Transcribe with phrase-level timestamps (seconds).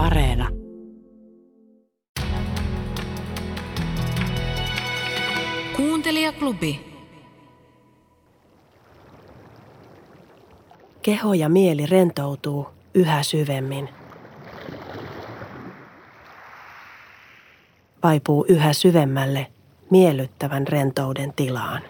[0.00, 0.48] Areena.
[5.76, 6.80] Kuuntelijaklubi.
[11.02, 13.88] Keho ja mieli rentoutuu yhä syvemmin.
[18.02, 19.46] Vaipuu yhä syvemmälle
[19.90, 21.82] miellyttävän rentouden tilaan.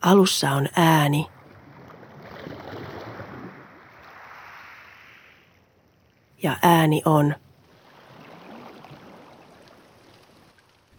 [0.00, 1.37] Alussa on ääni.
[6.42, 7.34] Ja ääni on.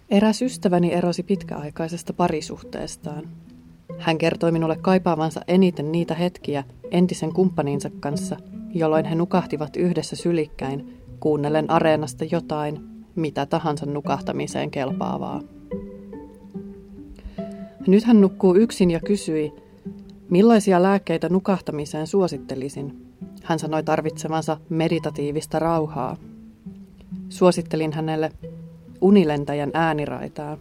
[0.09, 3.29] Eräs ystäväni erosi pitkäaikaisesta parisuhteestaan.
[3.97, 8.37] Hän kertoi minulle kaipaavansa eniten niitä hetkiä entisen kumppaninsa kanssa,
[8.73, 12.79] jolloin he nukahtivat yhdessä sylikkäin, kuunnellen areenasta jotain,
[13.15, 15.41] mitä tahansa nukahtamiseen kelpaavaa.
[17.87, 19.53] Nyt hän nukkuu yksin ja kysyi,
[20.29, 23.08] millaisia lääkkeitä nukahtamiseen suosittelisin.
[23.43, 26.17] Hän sanoi tarvitsevansa meditatiivista rauhaa.
[27.29, 28.31] Suosittelin hänelle
[29.01, 30.57] unilentäjän ääniraitaa.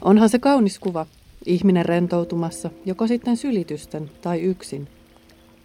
[0.00, 1.06] Onhan se kaunis kuva,
[1.46, 4.88] ihminen rentoutumassa, joko sitten sylitysten tai yksin–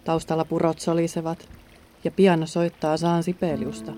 [0.04, 1.48] Taustalla purot solisevat
[2.04, 3.92] ja piano soittaa Saan Sipeliusta,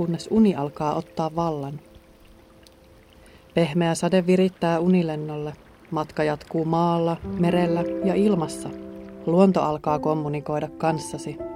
[0.00, 1.80] kunnes uni alkaa ottaa vallan.
[3.54, 5.52] Pehmeä sade virittää unilennolle.
[5.90, 8.70] Matka jatkuu maalla, merellä ja ilmassa.
[9.26, 11.49] Luonto alkaa kommunikoida kanssasi.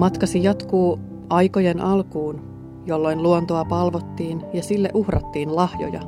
[0.00, 1.00] Matkasi jatkuu
[1.30, 2.42] aikojen alkuun,
[2.86, 6.00] jolloin luontoa palvottiin ja sille uhrattiin lahjoja.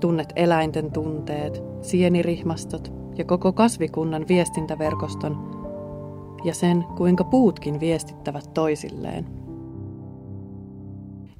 [0.00, 5.36] Tunnet eläinten tunteet, sienirihmastot ja koko kasvikunnan viestintäverkoston
[6.44, 9.26] ja sen, kuinka puutkin viestittävät toisilleen.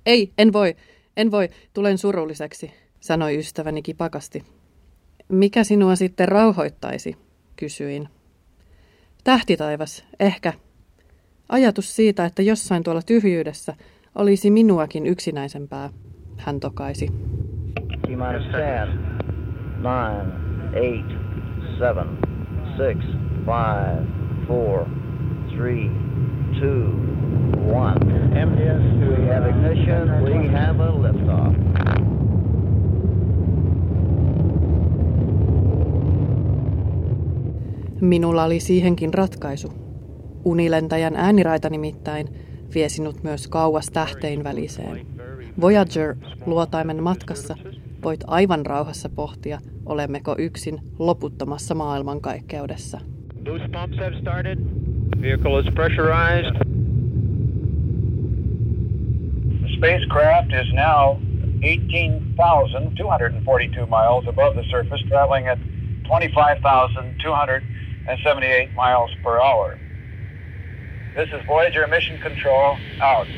[0.07, 0.77] Ei, en voi,
[1.17, 4.45] en voi, tulen surulliseksi, sanoi ystäväni kipakasti.
[5.29, 7.17] Mikä sinua sitten rauhoittaisi,
[7.57, 8.09] kysyin.
[9.25, 10.53] Tähtitaivas, ehkä,
[11.49, 13.75] Ajatus siitä, että jossain tuolla tyhjyydessä
[14.15, 15.91] olisi minuakin yksinäisempää,
[16.37, 17.09] hän tokaisi.
[18.09, 18.89] Minus 10,
[19.83, 21.09] 9,
[21.73, 22.19] 8,
[22.77, 24.09] 7,
[24.47, 24.91] 6,
[25.63, 25.91] 5,
[26.61, 26.71] 4,
[27.73, 28.35] 3, 2, 1.
[28.47, 31.55] MDS, we have ignition, we have a liftoff.
[38.01, 39.84] Minulla oli siihenkin ratkaisu.
[40.45, 42.29] Unilentäjän ääniraita nimittäin
[42.75, 45.07] vie sinut myös kauas tähtein väliseen.
[45.61, 46.15] Voyager
[46.47, 47.57] luotaimen matkassa
[48.03, 53.01] voit aivan rauhassa pohtia, olemmeko yksin loputtomassa maailmankaikkeudessa.
[53.45, 54.59] Boost pumps have started.
[55.21, 56.55] Vehicle is pressurized.
[59.61, 61.17] The spacecraft is now
[61.63, 65.59] 18,242 miles above the surface, traveling at
[66.09, 69.79] 25,278 miles per hour.
[71.15, 73.29] This is Voyager Mission Control out.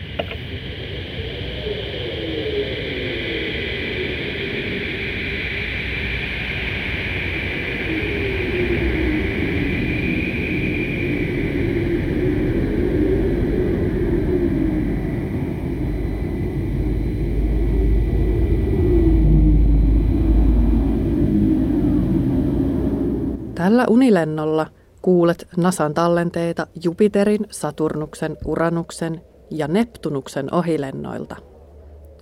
[23.55, 24.76] Tällä unilennolla
[25.07, 31.37] Kuulet Nasan tallenteita Jupiterin, Saturnuksen, Uranuksen ja Neptunuksen ohilennoilta.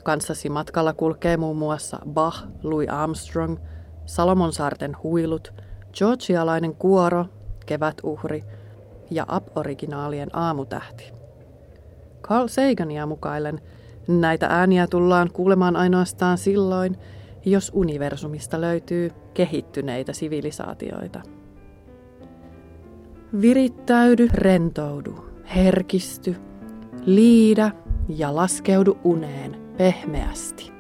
[0.03, 3.57] Kanssasi matkalla kulkee muun muassa Bach, Louis Armstrong,
[4.07, 5.53] Salomonsaarten huilut,
[5.93, 7.27] Georgialainen kuoro,
[7.67, 8.45] kevätuhri
[9.11, 11.13] ja Ab-originaalien aamutähti.
[12.23, 13.61] Carl Sagania mukailen
[14.09, 16.97] näitä ääniä tullaan kuulemaan ainoastaan silloin,
[17.45, 21.23] jos universumista löytyy kehittyneitä sivilisaatioita.
[23.41, 25.25] Virittäydy, rentoudu,
[25.57, 26.37] herkisty,
[27.07, 27.71] liidä
[28.09, 30.73] ja laskeudu uneen pehmeästi.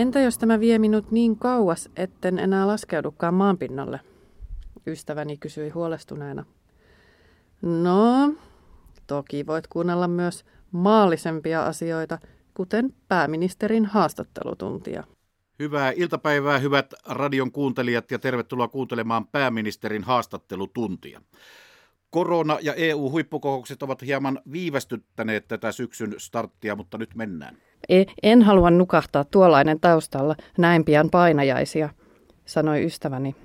[0.00, 4.00] Entä jos tämä vie minut niin kauas, etten enää laskeudukaan maanpinnalle?
[4.86, 6.44] Ystäväni kysyi huolestuneena.
[7.62, 8.34] No,
[9.06, 12.18] toki voit kuunnella myös maallisempia asioita,
[12.54, 15.04] kuten pääministerin haastattelutuntia.
[15.58, 21.22] Hyvää iltapäivää, hyvät radion kuuntelijat, ja tervetuloa kuuntelemaan pääministerin haastattelutuntia.
[22.10, 27.56] Korona- ja EU-huippukokoukset ovat hieman viivästyttäneet tätä syksyn starttia, mutta nyt mennään.
[27.88, 31.88] E, en halua nukahtaa tuollainen taustalla näin pian painajaisia,
[32.44, 33.36] sanoi ystäväni.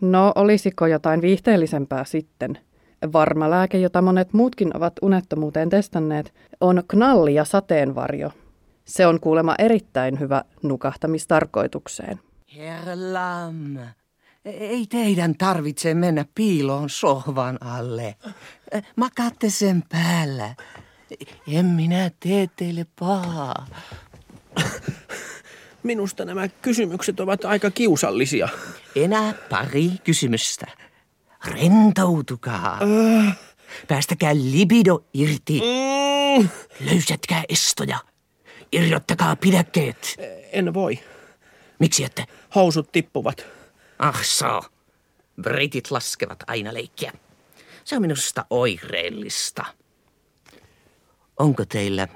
[0.00, 2.58] No, olisiko jotain viihteellisempää sitten?
[3.12, 8.30] Varma lääke, jota monet muutkin ovat unettomuuteen testanneet, on knalli ja sateenvarjo.
[8.84, 12.20] Se on kuulemma erittäin hyvä nukahtamistarkoitukseen.
[12.56, 13.76] Herra Lam,
[14.44, 18.16] ei teidän tarvitse mennä piiloon sohvan alle.
[18.96, 20.54] Makaatte sen päällä.
[21.52, 23.66] En minä tee teille pahaa.
[25.82, 28.48] Minusta nämä kysymykset ovat aika kiusallisia.
[28.96, 30.66] Enää pari kysymystä.
[31.44, 32.78] Rentoutukaa.
[33.26, 33.38] Äh.
[33.88, 35.60] Päästäkää libido irti.
[35.60, 36.48] Mm.
[36.80, 37.98] Löysätkää estoja.
[38.72, 40.16] Irrottakaa pidäkkeet.
[40.52, 40.98] En voi.
[41.78, 42.24] Miksi ette?
[42.54, 43.46] Housut tippuvat.
[43.98, 44.60] Ah so.
[45.42, 47.12] Britit laskevat aina leikkiä.
[47.84, 49.64] Se on minusta oireellista.
[51.38, 52.08] Onko teillä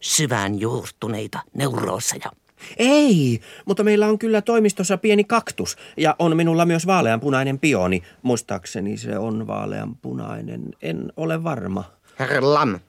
[0.00, 2.32] syvään juurtuneita neurooseja?
[2.76, 8.02] Ei, mutta meillä on kyllä toimistossa pieni kaktus ja on minulla myös vaaleanpunainen pioni.
[8.22, 11.84] Muistaakseni se on vaaleanpunainen, en ole varma.
[12.18, 12.80] Herra Lam,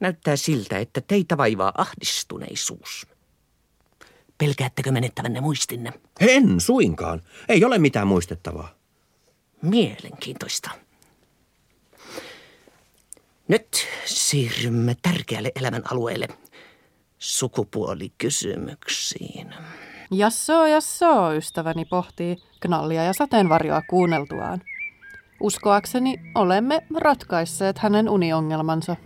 [0.00, 3.06] näyttää siltä, että teitä vaivaa ahdistuneisuus.
[4.38, 5.92] Pelkäättekö menettävänne muistinne?
[6.20, 7.22] En suinkaan.
[7.48, 8.74] Ei ole mitään muistettavaa.
[9.62, 10.70] Mielenkiintoista.
[13.48, 16.28] Nyt siirrymme tärkeälle elämän alueelle,
[17.18, 19.54] sukupuolikysymyksiin.
[20.10, 24.62] Jasso, jasso, ystäväni pohtii knallia ja sateenvarjoa kuunneltuaan.
[25.40, 28.96] Uskoakseni olemme ratkaisseet hänen uniongelmansa.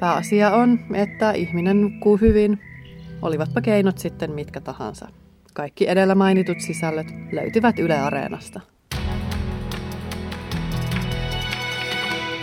[0.00, 2.71] Pääasia on, että ihminen nukkuu hyvin,
[3.22, 5.08] olivatpa keinot sitten mitkä tahansa.
[5.54, 8.60] Kaikki edellä mainitut sisällöt löytyvät Yle Areenasta.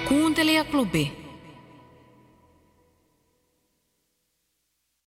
[0.08, 1.19] Kuuntelijaklubi.